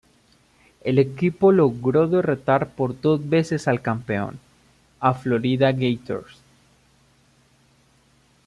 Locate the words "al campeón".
3.67-4.39